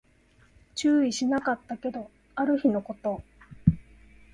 [0.73, 3.21] 注意しなかったけど、ある日のこと